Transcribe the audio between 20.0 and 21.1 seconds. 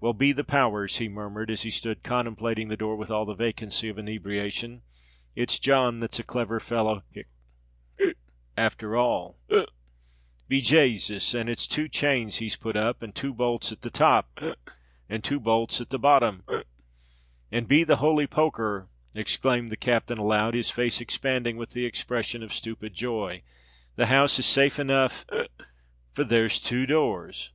aloud, his face